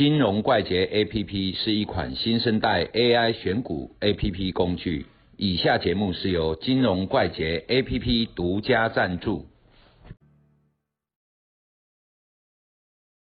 [0.00, 5.04] 金融怪杰 APP 是一款新生代 AI 选股 APP 工具。
[5.36, 9.46] 以下节目是由金融怪杰 APP 独家赞助。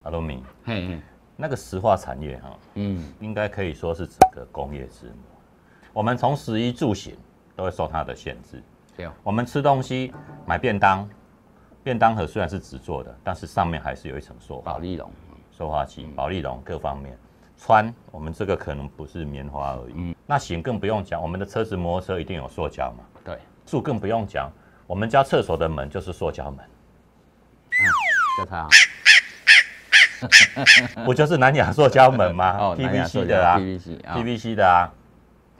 [0.05, 1.01] 阿罗米，嘿嘿，
[1.39, 5.23] 那个石化产业哈，嗯，应该可以说是整个工业之母。
[5.95, 7.17] 我们从食衣住行
[7.57, 8.63] 都会受它的限制。
[8.95, 10.13] 对哦，我们吃东西
[10.47, 11.09] 买便当，
[11.83, 15.11] 便当盒虽然是纸做的，但是上面还是有一层塑化保利龙，
[15.59, 17.19] 塑化剂、保利龙各方面。
[17.61, 20.15] 穿我们这个可能不是棉花而已，嗯。
[20.25, 23.03] 那行更不用讲，我们的车子、摩托车一定有塑胶嘛。
[23.25, 24.49] 对，住更不用讲，
[24.87, 26.65] 我们家厕所的门就是塑胶门，
[28.39, 28.69] 叫它
[31.05, 32.57] 不就是南亚塑胶门吗？
[32.63, 33.59] 哦？PVC 的啊。
[33.59, 34.93] PVC 啊，PVC 的啊，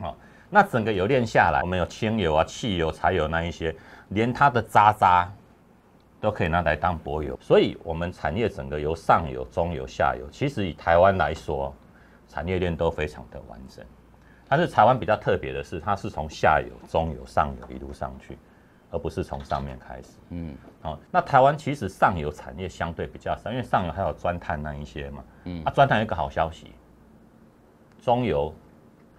[0.03, 0.15] 哦，
[0.49, 3.75] 那整个油链下来，我们有轻油啊、汽油、柴油那一些，
[4.11, 5.29] 连它的渣渣
[6.21, 11.73] 都可以拿来当柏油，所以我们产业整个由上游、中游、下游，其实以台湾来说，
[12.29, 13.85] 产业链都非常的完整。
[14.49, 18.37] 但是台湾比较特别的是，它是从下游、中游、上游一路上去，
[18.91, 20.09] 而不是从上面开始。
[20.31, 25.25] 嗯哦，那台湾其实上游产业相对比较少，因为上游还有钻探那一些嘛。
[25.45, 26.73] 嗯啊，钻探有一个好消息，
[28.01, 28.53] 中游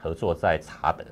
[0.02, 1.06] 合作在查德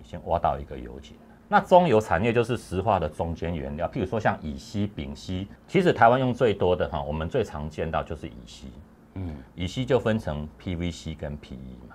[0.00, 1.31] 已经挖到一个油井了。
[1.52, 8.68] 那中游产业就是石化的中间原料，譬如说像乙烯、丙烯，其实台湾用最多的哈，我们最常见到就是乙烯。
[9.16, 11.94] 嗯乙烯就分成 PVC 跟 PE 嘛。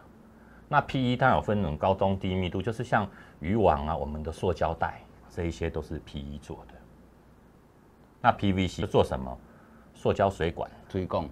[0.70, 6.76] 那 PE 它有分那种高中低密度，就是像渔网啊，我们的塑胶袋这一些都是 PE 做的。
[8.22, 9.36] 那 PVC 做什么？
[9.96, 10.70] 塑胶水管。
[10.88, 11.28] 追供，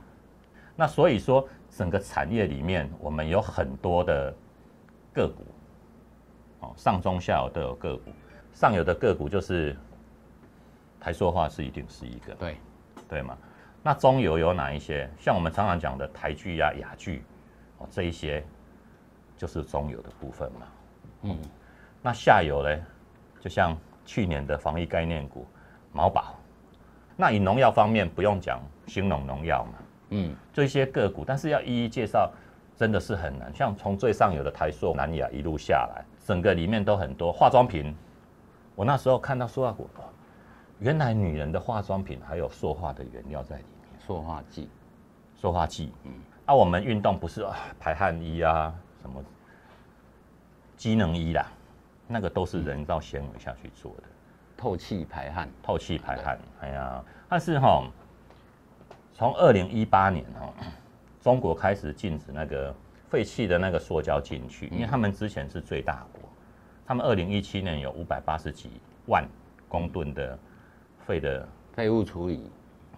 [0.75, 4.33] 那所以说，整个产业里面，我们有很多的
[5.13, 5.54] 个股，哦，
[6.75, 8.11] 上中下游都有个股。
[8.53, 9.75] 上游的个股就是
[10.99, 12.57] 台塑化是一定是一个，对，
[13.09, 13.37] 对嘛？
[13.83, 15.09] 那中游有哪一些？
[15.19, 17.23] 像我们常常讲的台剧呀、雅剧，
[17.77, 18.43] 哦，这一些
[19.37, 20.67] 就是中游的部分嘛。
[21.23, 21.37] 嗯
[22.01, 22.77] 那下游呢，
[23.39, 25.45] 就像去年的防疫概念股
[25.91, 26.35] 毛宝，
[27.15, 29.73] 那以农药方面不用讲，兴农农药嘛，
[30.11, 32.31] 嗯这些个股，但是要一一介绍，
[32.75, 33.53] 真的是很难。
[33.53, 37.95] 像从最上游的台塑、南亚一路下来，整个里面都很多化妆品。
[38.75, 40.03] 我那时候看到塑化股，哦
[40.79, 44.69] 原来女人的化妆品还有塑化的原料在里面，塑化剂，
[45.33, 45.93] 塑化剂。
[46.03, 46.11] 嗯，
[46.45, 49.23] 啊，我们运动不是啊，排汗衣啊，什么
[50.75, 51.47] 机能衣啦，
[52.07, 54.03] 那个都是人造纤维下去做的。
[54.57, 56.37] 透气排汗，透气排汗。
[56.59, 57.87] 哎呀，但是哈、
[59.13, 60.53] 从二零一八年哈、
[61.25, 62.71] 中国开始禁止那个
[63.09, 66.21] 废弃的那个塑胶进去，因为他们之前是最大国，
[66.85, 68.69] 他们二零一七年有五百八十几
[69.07, 69.27] 万
[69.67, 70.37] 公吨的
[70.99, 72.51] 废的废物处理，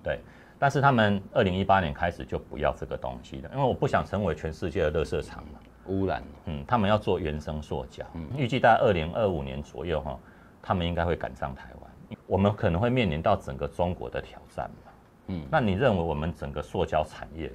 [0.03, 0.19] 对。
[0.59, 5.59] 但是他们二零一八年开始就不要这个东西了，因为我不想成为全世界的垃圾场嘛。
[5.85, 8.05] 污染，嗯，他们要做原生塑胶，
[8.35, 10.19] 预计在二零二五年左右哈，
[10.61, 12.17] 他们应该会赶上台湾。
[12.25, 14.91] 我们可能会面临到整个中国的挑战嘛。
[15.27, 17.49] 嗯那你认为我们整个塑胶产业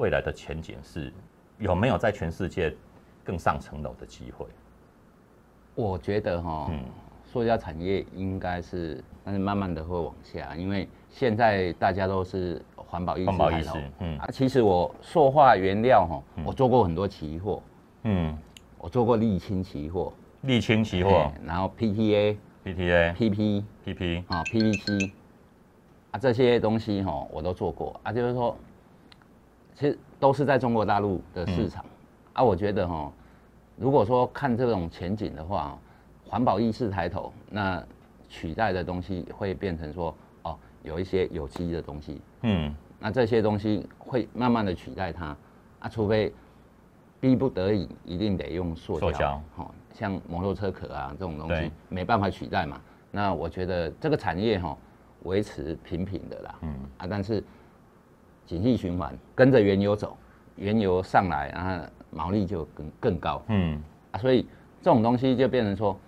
[0.00, 1.12] 未来的前景是
[1.58, 2.74] 有没有在全世界
[3.22, 4.46] 更上层楼的机会？
[5.74, 6.82] 我觉得哈，嗯。
[7.26, 14.18] 塑胶产业应该是，但是慢慢的会往下，因为现在大家都是环保意识意抬头识嗯。
[14.18, 17.62] 啊，其实我塑化原料哈，我做过很多期货，
[18.04, 18.36] 嗯，
[18.78, 20.12] 我做过沥青期货，
[20.44, 21.10] 沥青期货。
[21.10, 25.12] 哎、然后 PTA、PTA、PP PP，啊、PVC
[26.10, 28.00] 啊这些东西哈，我都做过。
[28.02, 28.56] 啊，就是说，
[29.80, 31.82] 其实都是在中国大陆的市场、
[32.34, 33.10] 啊，我觉得哈，
[33.78, 35.74] 如果说看这种前景的话，
[36.28, 37.82] 环保意识抬头，那
[38.28, 42.76] 取代的东西会变成说哦，有一些有机的东西，嗯。
[42.98, 45.34] 那这些东西会慢慢的取代它。
[45.78, 46.30] 啊，除非
[47.18, 52.78] 逼不得已，一定得用塑胶，哦，像摩托车壳啊这种东西没办法取代嘛。
[53.10, 54.76] 那我觉得这个产业哈、
[55.22, 56.74] 维持平平的啦，嗯。
[56.98, 57.42] 啊，但是
[58.46, 60.16] 景气循环跟着原油走，
[60.56, 63.82] 原油上来，啊，毛利就更更高嗯
[64.12, 64.46] 啊，所以
[64.82, 65.98] 这种东西就变成说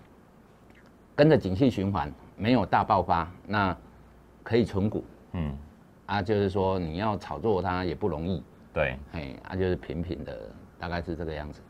[1.15, 3.77] 跟着景气循环没有大爆发，那
[4.43, 5.57] 可以存股嗯，
[6.07, 8.43] 啊，就是说你要炒作它也不容易。
[8.73, 10.37] 对，嘿，啊，就是平平的，
[10.79, 11.61] 大概是这个样子。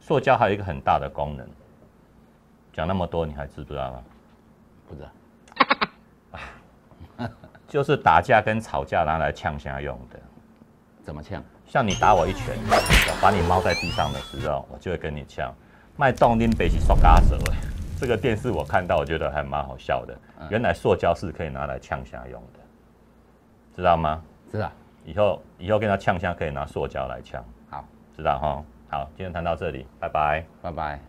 [0.00, 1.48] 塑胶还有一个很大的功能，
[2.72, 4.02] 讲那么多你还知不知道吗？
[4.88, 5.08] 不知道，
[7.70, 10.18] 就是打架跟吵架拿来呛下用的。
[11.02, 11.42] 怎么呛？
[11.66, 15.54] 像你打我一拳，我把你猫在地上的时候，我就会跟你呛，
[15.96, 17.38] 卖动拎北起塑嘎折。
[17.96, 20.18] 这个电视我看到，我觉得还蛮好笑的。
[20.50, 22.58] 原来塑胶是可以拿来呛下用的，
[23.76, 24.20] 知道吗？
[24.50, 24.70] 知道？
[25.04, 27.84] 以后以后跟他呛下可以拿塑胶来呛，好
[28.16, 28.64] 知道哈。
[28.88, 31.00] 好，今天谈到这里，拜拜，拜拜。